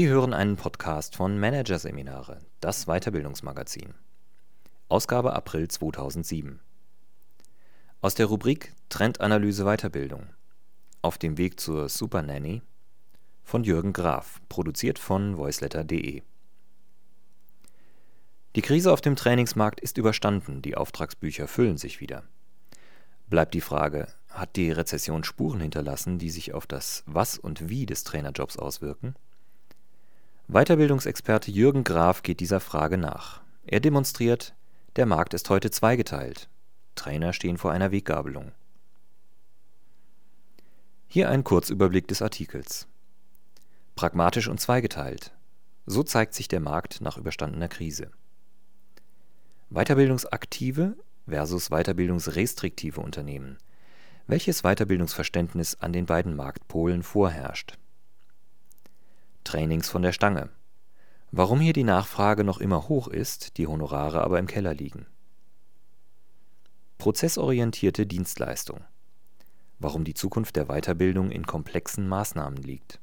[0.00, 3.92] Sie hören einen Podcast von Managerseminare, das Weiterbildungsmagazin.
[4.88, 6.58] Ausgabe April 2007.
[8.00, 10.24] Aus der Rubrik Trendanalyse Weiterbildung.
[11.02, 12.62] Auf dem Weg zur Super Nanny
[13.44, 16.22] von Jürgen Graf, produziert von voiceletter.de.
[18.56, 22.22] Die Krise auf dem Trainingsmarkt ist überstanden, die Auftragsbücher füllen sich wieder.
[23.28, 27.84] Bleibt die Frage, hat die Rezession Spuren hinterlassen, die sich auf das Was und Wie
[27.84, 29.14] des Trainerjobs auswirken?
[30.52, 33.40] Weiterbildungsexperte Jürgen Graf geht dieser Frage nach.
[33.66, 34.52] Er demonstriert,
[34.96, 36.48] der Markt ist heute zweigeteilt.
[36.96, 38.50] Trainer stehen vor einer Weggabelung.
[41.06, 42.88] Hier ein Kurzüberblick des Artikels.
[43.94, 45.30] Pragmatisch und zweigeteilt.
[45.86, 48.10] So zeigt sich der Markt nach überstandener Krise.
[49.70, 50.96] Weiterbildungsaktive
[51.28, 53.56] versus weiterbildungsrestriktive Unternehmen.
[54.26, 57.78] Welches Weiterbildungsverständnis an den beiden Marktpolen vorherrscht?
[59.44, 60.50] Trainings von der Stange.
[61.32, 65.06] Warum hier die Nachfrage noch immer hoch ist, die Honorare aber im Keller liegen.
[66.98, 68.84] Prozessorientierte Dienstleistung.
[69.78, 73.00] Warum die Zukunft der Weiterbildung in komplexen Maßnahmen liegt.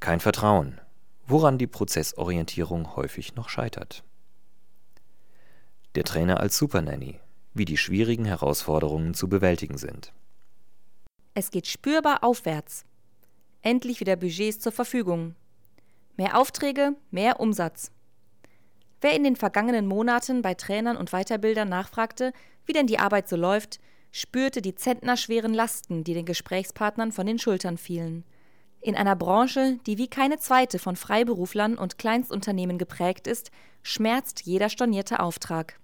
[0.00, 0.80] Kein Vertrauen.
[1.26, 4.04] Woran die Prozessorientierung häufig noch scheitert.
[5.94, 7.20] Der Trainer als Supernanny.
[7.52, 10.12] Wie die schwierigen Herausforderungen zu bewältigen sind.
[11.34, 12.84] Es geht spürbar aufwärts.
[13.64, 15.34] Endlich wieder Budgets zur Verfügung.
[16.18, 17.92] Mehr Aufträge, mehr Umsatz.
[19.00, 22.34] Wer in den vergangenen Monaten bei Trainern und Weiterbildern nachfragte,
[22.66, 23.80] wie denn die Arbeit so läuft,
[24.12, 28.24] spürte die zentnerschweren Lasten, die den Gesprächspartnern von den Schultern fielen.
[28.82, 33.50] In einer Branche, die wie keine zweite von Freiberuflern und Kleinstunternehmen geprägt ist,
[33.82, 35.80] schmerzt jeder stornierte Auftrag.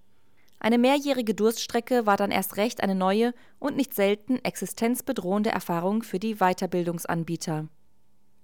[0.62, 6.18] Eine mehrjährige Durststrecke war dann erst recht eine neue und nicht selten existenzbedrohende Erfahrung für
[6.18, 7.68] die Weiterbildungsanbieter.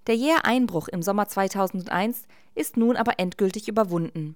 [0.07, 2.23] Der jähe Einbruch im Sommer 2001
[2.55, 4.35] ist nun aber endgültig überwunden.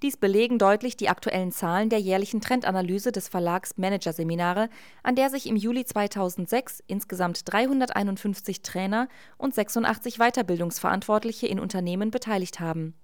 [0.00, 4.70] Dies belegen deutlich die aktuellen Zahlen der jährlichen Trendanalyse des Verlags Managerseminare,
[5.02, 12.60] an der sich im Juli 2006 insgesamt 351 Trainer und 86 Weiterbildungsverantwortliche in Unternehmen beteiligt
[12.60, 12.94] haben.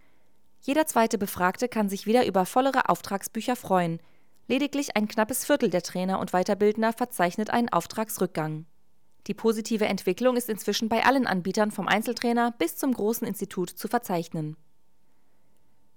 [0.60, 3.98] Jeder zweite Befragte kann sich wieder über vollere Auftragsbücher freuen,
[4.46, 8.66] Lediglich ein knappes Viertel der Trainer und Weiterbildner verzeichnet einen Auftragsrückgang.
[9.26, 13.88] Die positive Entwicklung ist inzwischen bei allen Anbietern vom Einzeltrainer bis zum großen Institut zu
[13.88, 14.56] verzeichnen.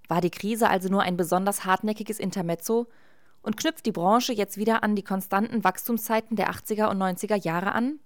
[0.08, 2.86] War die Krise also nur ein besonders hartnäckiges Intermezzo
[3.42, 7.72] und knüpft die Branche jetzt wieder an die konstanten Wachstumszeiten der 80er und 90er Jahre
[7.72, 8.00] an?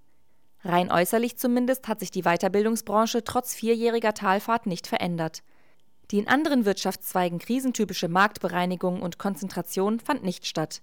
[0.64, 5.44] Rein äußerlich zumindest hat sich die Weiterbildungsbranche trotz vierjähriger Talfahrt nicht verändert.
[6.12, 10.82] Die in anderen Wirtschaftszweigen krisentypische Marktbereinigung und Konzentration fand nicht statt.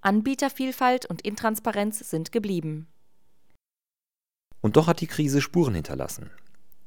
[0.00, 2.88] Anbietervielfalt und Intransparenz sind geblieben.
[4.62, 6.30] Und doch hat die Krise Spuren hinterlassen.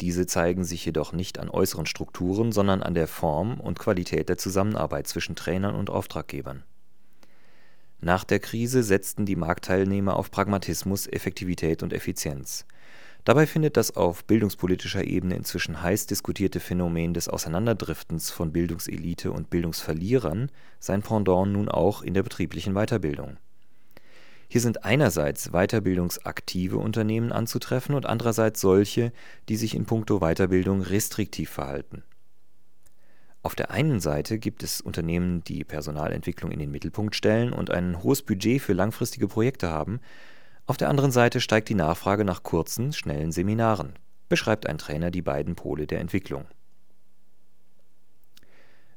[0.02, 4.40] Diese zeigen sich jedoch nicht an äußeren Strukturen, sondern an der Form und Qualität der
[4.40, 6.64] Zusammenarbeit zwischen Trainern und Auftraggebern.
[8.00, 12.66] Nach der Krise setzten die Marktteilnehmer auf Pragmatismus, Effektivität und Effizienz.
[13.28, 19.50] Dabei findet das auf bildungspolitischer Ebene inzwischen heiß diskutierte Phänomen des Auseinanderdriftens von Bildungselite und
[19.50, 20.50] Bildungsverlierern
[20.80, 23.36] sein Pendant nun auch in der betrieblichen Weiterbildung.
[24.48, 29.12] Hier sind einerseits weiterbildungsaktive Unternehmen anzutreffen und andererseits solche,
[29.50, 32.04] die sich in puncto Weiterbildung restriktiv verhalten.
[33.44, 38.02] Auf der einen Seite gibt es Unternehmen, die Personalentwicklung in den Mittelpunkt stellen und ein
[38.04, 40.00] hohes Budget für langfristige Projekte haben,
[40.68, 43.94] auf der anderen Seite steigt die Nachfrage nach kurzen, schnellen Seminaren,
[44.28, 46.46] beschreibt ein Trainer die beiden Pole der Entwicklung.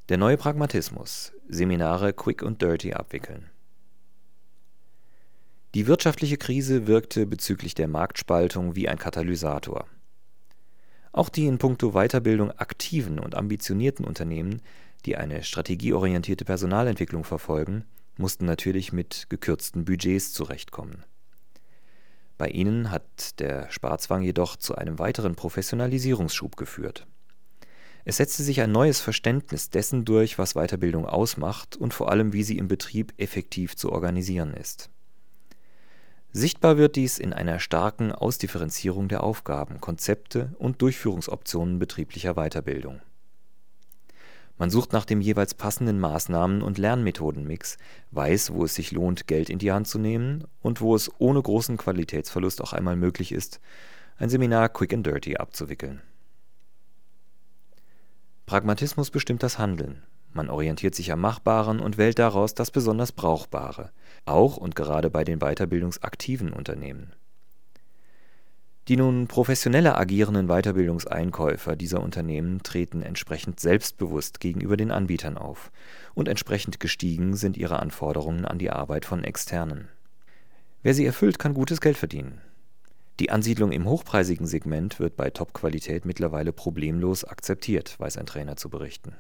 [0.09, 3.49] Der neue Pragmatismus Seminare quick und dirty abwickeln.
[5.75, 9.87] Die wirtschaftliche Krise wirkte bezüglich der Marktspaltung wie ein Katalysator.
[11.13, 14.63] Auch die in puncto Weiterbildung aktiven und ambitionierten Unternehmen,
[15.07, 17.85] die eine strategieorientierte Personalentwicklung verfolgen,
[18.17, 21.05] mussten natürlich mit gekürzten Budgets zurechtkommen.
[22.41, 27.07] Bei ihnen hat der Sparzwang jedoch zu einem weiteren Professionalisierungsschub geführt.
[28.07, 32.43] Es setzte sich ein neues Verständnis dessen durch, was Weiterbildung ausmacht und vor allem, wie
[32.43, 34.89] sie im Betrieb effektiv zu organisieren ist.
[36.33, 43.03] Sichtbar wird dies in einer starken Ausdifferenzierung der Aufgaben, Konzepte und Durchführungsoptionen betrieblicher Weiterbildung
[44.61, 47.79] man sucht nach dem jeweils passenden Maßnahmen und Lernmethodenmix,
[48.11, 51.41] weiß, wo es sich lohnt, Geld in die Hand zu nehmen und wo es ohne
[51.41, 53.59] großen Qualitätsverlust auch einmal möglich ist,
[54.19, 56.03] ein Seminar quick and dirty abzuwickeln.
[58.45, 60.03] Pragmatismus bestimmt das Handeln.
[60.35, 63.93] Man orientiert sich am Machbaren und wählt daraus das besonders Brauchbare,
[64.27, 67.15] auch und gerade bei den weiterbildungsaktiven Unternehmen.
[68.91, 75.71] Die nun professioneller agierenden Weiterbildungseinkäufer dieser Unternehmen treten entsprechend selbstbewusst gegenüber den Anbietern auf
[76.15, 79.87] und entsprechend gestiegen sind ihre Anforderungen an die Arbeit von Externen.
[80.83, 82.41] Wer sie erfüllt, kann gutes Geld verdienen.
[83.21, 88.71] Die Ansiedlung im hochpreisigen Segment wird bei Top-Qualität mittlerweile problemlos akzeptiert, weiß ein Trainer zu
[88.71, 89.15] berichten.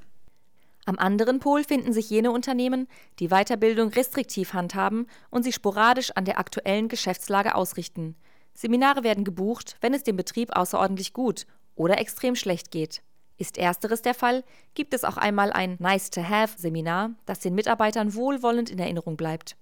[0.85, 2.89] Am anderen Pol finden sich jene Unternehmen,
[3.21, 8.17] die Weiterbildung restriktiv handhaben und sie sporadisch an der aktuellen Geschäftslage ausrichten–
[8.61, 11.47] Seminare werden gebucht, wenn es dem Betrieb außerordentlich gut
[11.77, 13.01] oder extrem schlecht geht.
[13.39, 18.79] Ist ersteres der Fall, gibt es auch einmal ein Nice-to-Have-Seminar, das den Mitarbeitern wohlwollend in
[18.79, 19.57] Erinnerung bleibt.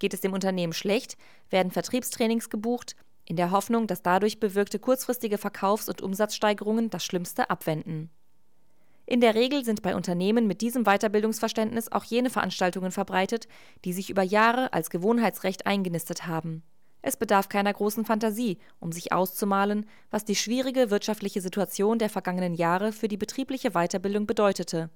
[0.00, 1.16] Geht es dem Unternehmen schlecht,
[1.48, 7.50] werden Vertriebstrainings gebucht, in der Hoffnung, dass dadurch bewirkte kurzfristige Verkaufs- und Umsatzsteigerungen das Schlimmste
[7.50, 8.10] abwenden.
[9.06, 13.46] In der Regel sind bei Unternehmen mit diesem Weiterbildungsverständnis auch jene Veranstaltungen verbreitet,
[13.84, 16.64] die sich über Jahre als Gewohnheitsrecht eingenistet haben.
[17.08, 22.52] Es bedarf keiner großen Fantasie, um sich auszumalen, was die schwierige wirtschaftliche Situation der vergangenen
[22.52, 24.90] Jahre für die betriebliche Weiterbildung bedeutete.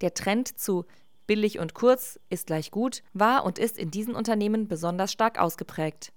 [0.00, 0.84] Der Trend zu
[1.26, 6.12] billig und kurz ist gleich gut war und ist in diesen Unternehmen besonders stark ausgeprägt.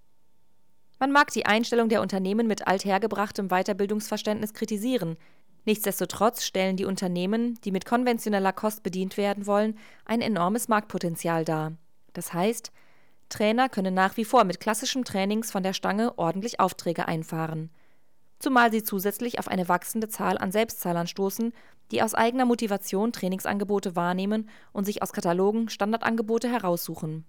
[0.99, 5.17] Man mag die Einstellung der Unternehmen mit althergebrachtem Weiterbildungsverständnis kritisieren,
[5.65, 11.71] nichtsdestotrotz stellen die Unternehmen, die mit konventioneller Kost bedient werden wollen, ein enormes Marktpotenzial dar.
[12.13, 12.71] Das heißt,
[13.29, 17.69] Trainer können nach wie vor mit klassischem Trainings von der Stange ordentlich Aufträge einfahren.
[18.39, 21.53] Zumal sie zusätzlich auf eine wachsende Zahl an Selbstzahlern stoßen,
[21.91, 27.25] die aus eigener Motivation Trainingsangebote wahrnehmen und sich aus Katalogen Standardangebote heraussuchen.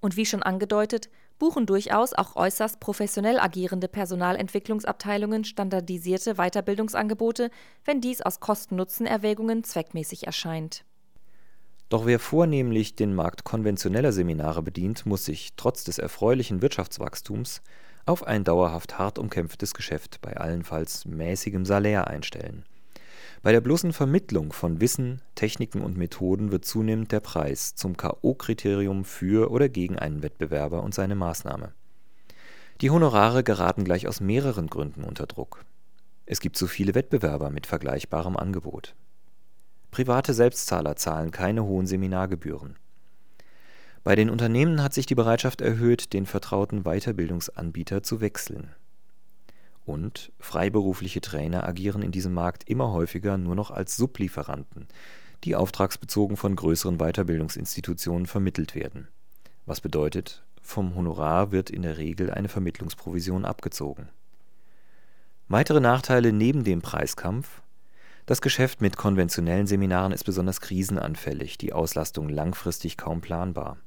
[0.00, 7.50] Und wie schon angedeutet, buchen durchaus auch äußerst professionell agierende Personalentwicklungsabteilungen standardisierte Weiterbildungsangebote,
[7.84, 10.84] wenn dies aus Kosten-Nutzen-Erwägungen zweckmäßig erscheint
[11.88, 17.62] doch wer vornehmlich den Markt konventioneller Seminare bedient, muss sich trotz des erfreulichen Wirtschaftswachstums
[18.04, 22.64] auf ein dauerhaft hart umkämpftes Geschäft bei allenfalls mäßigem Salär einstellen.
[23.42, 29.04] Bei der bloßen Vermittlung von Wissen, Techniken und Methoden wird zunehmend der Preis zum K.O.-Kriterium
[29.04, 31.72] für oder gegen einen Wettbewerber und seine Maßnahme.
[32.80, 35.64] Die Honorare geraten gleich aus mehreren Gründen unter Druck.
[36.26, 38.94] Es gibt zu viele Wettbewerber mit vergleichbarem Angebot
[39.90, 42.76] Private Selbstzahler zahlen keine hohen Seminargebühren.
[44.04, 48.70] Bei den Unternehmen hat sich die Bereitschaft erhöht, den vertrauten Weiterbildungsanbieter zu wechseln.
[49.84, 54.86] Und freiberufliche Trainer agieren in diesem Markt immer häufiger nur noch als Sublieferanten,
[55.44, 59.08] die auftragsbezogen von größeren Weiterbildungsinstitutionen vermittelt werden.
[59.66, 64.08] Was bedeutet, vom Honorar wird in der Regel eine Vermittlungsprovision abgezogen.
[65.48, 67.62] Weitere Nachteile neben dem Preiskampf
[68.28, 73.78] das Geschäft mit konventionellen Seminaren ist besonders krisenanfällig, die Auslastung langfristig kaum planbar.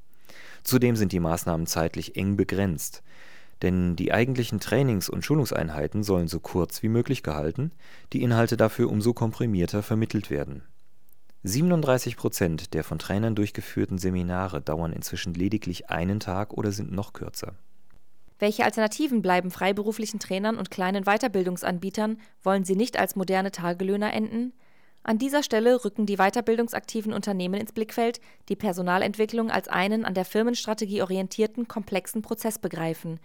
[0.64, 3.04] Zudem sind die Maßnahmen zeitlich eng begrenzt,
[3.62, 7.70] denn die eigentlichen Trainings und Schulungseinheiten sollen so kurz wie möglich gehalten,
[8.12, 10.62] die Inhalte dafür umso komprimierter vermittelt werden.
[11.44, 17.12] 37 Prozent der von Trainern durchgeführten Seminare dauern inzwischen lediglich einen Tag oder sind noch
[17.12, 17.54] kürzer
[18.42, 24.52] welche Alternativen bleiben freiberuflichen Trainern und kleinen Weiterbildungsanbietern, wollen sie nicht als moderne Tagelöhner enden?
[25.04, 30.24] An dieser Stelle rücken die weiterbildungsaktiven Unternehmen ins Blickfeld, die Personalentwicklung als einen an der
[30.24, 33.20] Firmenstrategie orientierten, komplexen Prozess begreifen.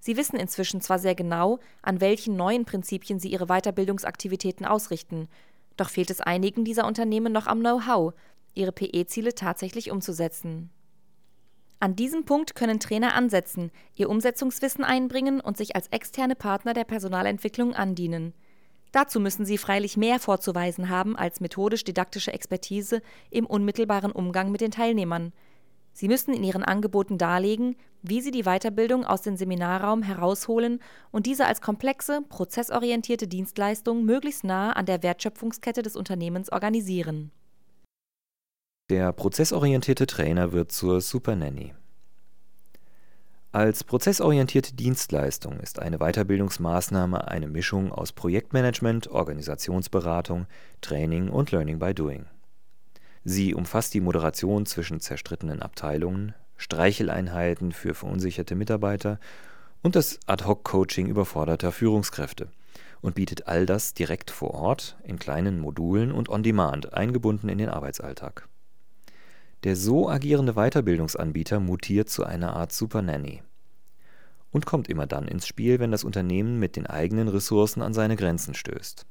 [0.00, 5.28] Sie wissen inzwischen zwar sehr genau, an welchen neuen Prinzipien sie ihre Weiterbildungsaktivitäten ausrichten,
[5.76, 8.12] doch fehlt es einigen dieser Unternehmen noch am Know-how,
[8.54, 10.70] ihre PE-Ziele tatsächlich umzusetzen.
[11.80, 16.82] An diesem Punkt können Trainer ansetzen, ihr Umsetzungswissen einbringen und sich als externe Partner der
[16.82, 18.34] Personalentwicklung andienen.
[18.90, 24.72] Dazu müssen sie freilich mehr vorzuweisen haben als methodisch-didaktische Expertise im unmittelbaren Umgang mit den
[24.72, 25.32] Teilnehmern.
[25.92, 30.80] Sie müssen in ihren Angeboten darlegen, wie sie die Weiterbildung aus dem Seminarraum herausholen
[31.12, 37.30] und diese als komplexe, prozessorientierte Dienstleistung möglichst nah an der Wertschöpfungskette des Unternehmens organisieren
[38.90, 41.74] der prozessorientierte Trainer wird zur Supernanny.
[43.52, 50.46] Als prozessorientierte Dienstleistung ist eine Weiterbildungsmaßnahme eine Mischung aus Projektmanagement, Organisationsberatung,
[50.80, 52.26] Training und Learning by Doing.
[53.24, 59.20] Sie umfasst die Moderation zwischen zerstrittenen Abteilungen, Streicheleinheiten für verunsicherte Mitarbeiter
[59.82, 62.48] und das Ad-hoc-Coaching überforderter Führungskräfte
[63.02, 67.58] und bietet all das direkt vor Ort in kleinen Modulen und on demand eingebunden in
[67.58, 68.48] den Arbeitsalltag
[69.64, 73.42] der so agierende Weiterbildungsanbieter mutiert zu einer Art Supernanny
[74.50, 78.16] und kommt immer dann ins Spiel, wenn das Unternehmen mit den eigenen Ressourcen an seine
[78.16, 79.06] Grenzen stößt.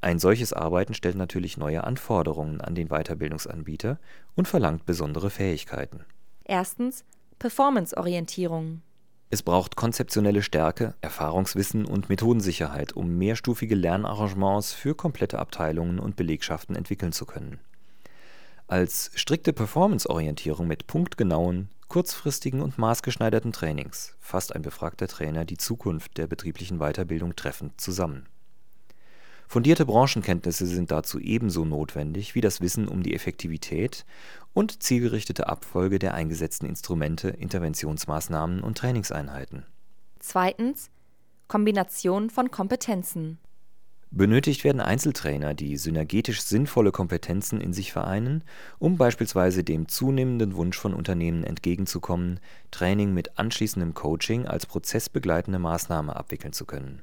[0.00, 3.98] Ein solches Arbeiten stellt natürlich neue Anforderungen an den Weiterbildungsanbieter
[4.34, 6.04] und verlangt besondere Fähigkeiten.
[6.44, 7.04] Erstens
[7.38, 8.82] Performance-Orientierung.
[9.30, 16.76] Es braucht konzeptionelle Stärke, Erfahrungswissen und Methodensicherheit, um mehrstufige Lernarrangements für komplette Abteilungen und Belegschaften
[16.76, 17.58] entwickeln zu können.
[18.68, 26.18] Als strikte Performance-Orientierung mit punktgenauen, kurzfristigen und maßgeschneiderten Trainings fasst ein befragter Trainer die Zukunft
[26.18, 28.26] der betrieblichen Weiterbildung treffend zusammen.
[29.46, 34.04] Fundierte Branchenkenntnisse sind dazu ebenso notwendig wie das Wissen um die Effektivität
[34.52, 39.64] und zielgerichtete Abfolge der eingesetzten Instrumente, Interventionsmaßnahmen und Trainingseinheiten.
[40.18, 40.90] Zweitens
[41.46, 43.38] Kombination von Kompetenzen.
[44.16, 48.44] Benötigt werden Einzeltrainer, die synergetisch sinnvolle Kompetenzen in sich vereinen,
[48.78, 56.16] um beispielsweise dem zunehmenden Wunsch von Unternehmen entgegenzukommen, Training mit anschließendem Coaching als prozessbegleitende Maßnahme
[56.16, 57.02] abwickeln zu können.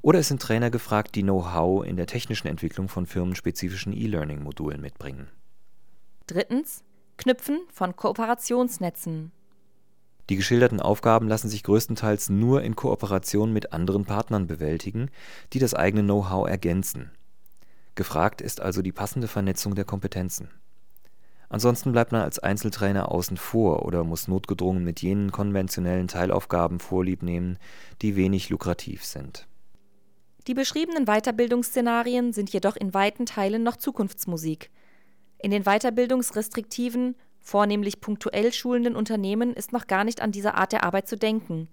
[0.00, 5.26] Oder es sind Trainer gefragt, die Know-how in der technischen Entwicklung von firmenspezifischen E-Learning-Modulen mitbringen.
[6.28, 6.84] Drittens
[7.16, 9.32] Knüpfen von Kooperationsnetzen.
[10.30, 15.10] Die geschilderten Aufgaben lassen sich größtenteils nur in Kooperation mit anderen Partnern bewältigen,
[15.52, 17.10] die das eigene Know-how ergänzen.
[17.94, 20.48] Gefragt ist also die passende Vernetzung der Kompetenzen.
[21.48, 27.22] Ansonsten bleibt man als Einzeltrainer außen vor oder muss notgedrungen mit jenen konventionellen Teilaufgaben Vorlieb
[27.22, 27.58] nehmen,
[28.02, 29.46] die wenig lukrativ sind.
[30.46, 34.70] Die beschriebenen Weiterbildungsszenarien sind jedoch in weiten Teilen noch Zukunftsmusik.
[35.38, 40.82] In den weiterbildungsrestriktiven, vornehmlich punktuell schulenden Unternehmen ist noch gar nicht an diese Art der
[40.82, 41.68] Arbeit zu denken.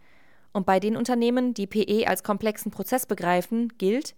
[0.52, 4.14] Und bei den Unternehmen, die PE als komplexen Prozess begreifen, gilt,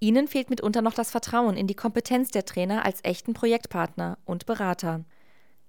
[0.00, 4.46] ihnen fehlt mitunter noch das Vertrauen in die Kompetenz der Trainer als echten Projektpartner und
[4.46, 5.04] Berater.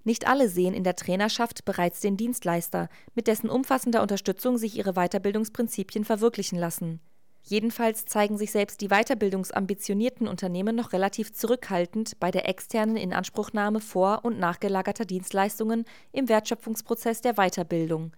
[0.04, 4.94] Nicht alle sehen in der Trainerschaft bereits den Dienstleister, mit dessen umfassender Unterstützung sich ihre
[4.94, 7.00] Weiterbildungsprinzipien verwirklichen lassen.
[7.48, 14.24] Jedenfalls zeigen sich selbst die weiterbildungsambitionierten Unternehmen noch relativ zurückhaltend bei der externen Inanspruchnahme vor-
[14.24, 18.12] und nachgelagerter Dienstleistungen im Wertschöpfungsprozess der Weiterbildung.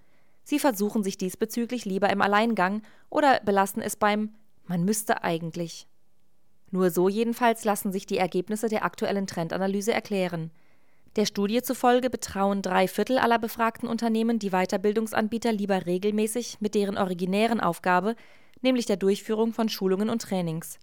[0.44, 2.80] Sie versuchen sich diesbezüglich lieber im Alleingang
[3.10, 4.32] oder belassen es beim
[4.66, 5.86] Man müsste eigentlich.
[6.70, 10.50] Nur so jedenfalls lassen sich die Ergebnisse der aktuellen Trendanalyse erklären.
[11.16, 16.96] Der Studie zufolge betrauen drei Viertel aller befragten Unternehmen die Weiterbildungsanbieter lieber regelmäßig mit deren
[16.96, 18.14] originären Aufgabe,
[18.60, 20.78] nämlich der Durchführung von Schulungen und Trainings.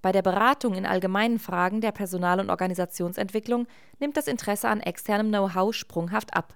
[0.00, 3.66] Bei der Beratung in allgemeinen Fragen der Personal- und Organisationsentwicklung
[3.98, 6.54] nimmt das Interesse an externem Know-how sprunghaft ab.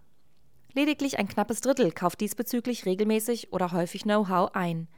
[0.74, 4.88] Lediglich ein knappes Drittel kauft diesbezüglich regelmäßig oder häufig Know-how ein.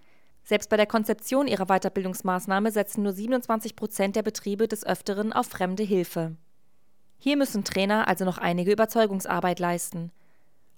[0.44, 5.46] Selbst bei der Konzeption ihrer Weiterbildungsmaßnahme setzen nur 27 Prozent der Betriebe des Öfteren auf
[5.46, 6.36] fremde Hilfe.
[7.16, 10.12] Hier müssen Trainer also noch einige Überzeugungsarbeit leisten.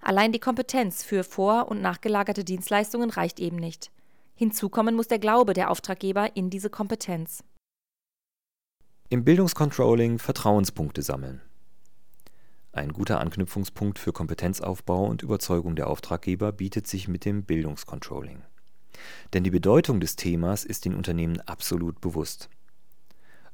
[0.00, 3.90] Allein die Kompetenz für vor- und nachgelagerte Dienstleistungen reicht eben nicht.
[4.38, 7.42] Hinzukommen muss der Glaube der Auftraggeber in diese Kompetenz.
[9.08, 11.40] Im Bildungscontrolling Vertrauenspunkte sammeln.
[12.70, 18.42] Ein guter Anknüpfungspunkt für Kompetenzaufbau und Überzeugung der Auftraggeber bietet sich mit dem Bildungscontrolling.
[19.32, 22.50] Denn die Bedeutung des Themas ist den Unternehmen absolut bewusst.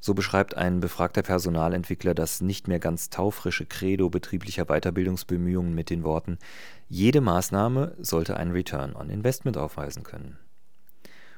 [0.00, 6.02] So beschreibt ein befragter Personalentwickler das nicht mehr ganz taufrische Credo betrieblicher Weiterbildungsbemühungen mit den
[6.02, 6.38] Worten
[6.88, 10.38] Jede Maßnahme sollte einen Return on Investment aufweisen können.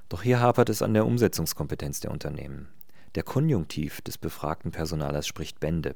[0.09, 2.69] Doch hier hapert es an der Umsetzungskompetenz der Unternehmen.
[3.15, 5.95] Der Konjunktiv des befragten Personalers spricht Bände.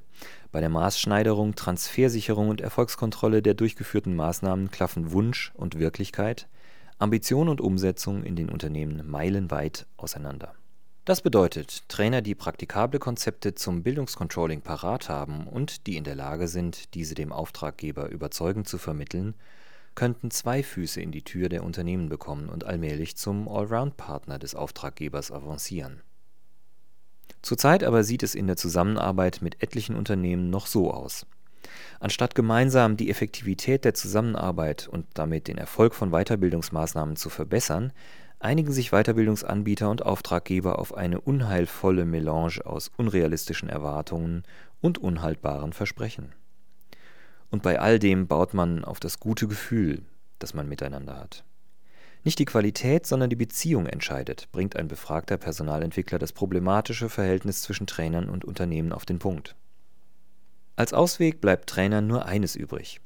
[0.53, 6.49] Bei der Maßschneiderung, Transfersicherung und Erfolgskontrolle der durchgeführten Maßnahmen klaffen Wunsch und Wirklichkeit,
[6.99, 10.55] Ambition und Umsetzung in den Unternehmen meilenweit auseinander.
[11.05, 16.49] Das bedeutet, Trainer, die praktikable Konzepte zum Bildungscontrolling parat haben und die in der Lage
[16.49, 19.35] sind, diese dem Auftraggeber überzeugend zu vermitteln,
[19.99, 25.33] könnten zwei Füße in die Tür der Unternehmen bekommen und allmählich zum Allround-Partner des Auftraggebers
[25.33, 26.03] avancieren.
[27.43, 31.27] Zurzeit aber sieht es in der Zusammenarbeit mit etlichen Unternehmen noch so aus.
[31.99, 37.93] Anstatt gemeinsam die Effektivität der Zusammenarbeit und damit den Erfolg von Weiterbildungsmaßnahmen zu verbessern,
[38.39, 44.45] einigen sich Weiterbildungsanbieter und Auftraggeber auf eine unheilvolle Melange aus unrealistischen Erwartungen
[44.81, 46.37] und unhaltbaren Versprechen.
[47.51, 50.03] Und bei all dem baut man auf das gute Gefühl,
[50.39, 51.45] das man miteinander hat.
[52.25, 57.87] Nicht die Qualität, sondern die Beziehung entscheidet, bringt ein befragter Personalentwickler das problematische Verhältnis zwischen
[57.87, 59.55] Trainern und Unternehmen auf den Punkt.
[60.77, 63.01] Als Ausweg bleibt Trainern nur eines übrig.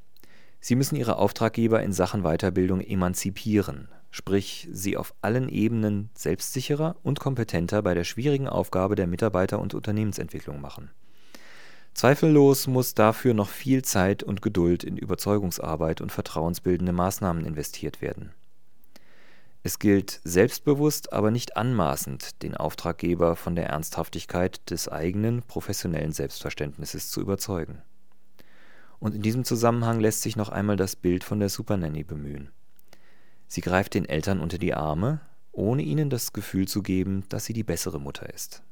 [0.59, 7.19] Sie müssen ihre Auftraggeber in Sachen Weiterbildung emanzipieren, sprich sie auf allen Ebenen selbstsicherer und
[7.19, 10.91] kompetenter bei der schwierigen Aufgabe der Mitarbeiter- und Unternehmensentwicklung machen.
[11.93, 18.31] Zweifellos muss dafür noch viel Zeit und Geduld in Überzeugungsarbeit und vertrauensbildende Maßnahmen investiert werden.
[19.65, 27.09] Es gilt selbstbewusst, aber nicht anmaßend, den Auftraggeber von der Ernsthaftigkeit des eigenen professionellen Selbstverständnisses
[27.09, 27.81] zu überzeugen.
[28.99, 32.49] Und in diesem Zusammenhang lässt sich noch einmal das Bild von der Supernanny bemühen.
[33.47, 35.21] Sie greift den Eltern unter die Arme,
[35.53, 38.63] ohne ihnen das Gefühl zu geben, dass sie die bessere Mutter ist.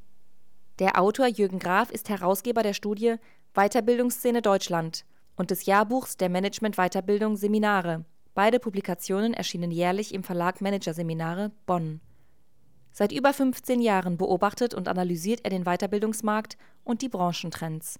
[0.81, 3.17] Der Autor Jürgen Graf ist Herausgeber der Studie
[3.53, 8.03] Weiterbildungsszene Deutschland und des Jahrbuchs der Management-Weiterbildung Seminare.
[8.33, 12.01] Beide Publikationen erschienen jährlich im Verlag Managerseminare Bonn.
[12.91, 17.99] Seit über 15 Jahren beobachtet und analysiert er den Weiterbildungsmarkt und die Branchentrends.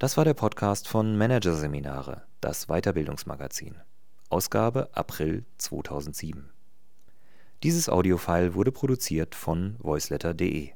[0.00, 3.74] Das war der Podcast von Managerseminare, das Weiterbildungsmagazin.
[4.30, 6.48] Ausgabe April 2007.
[7.62, 10.70] Dieses Audiofile wurde produziert von voiceletter.de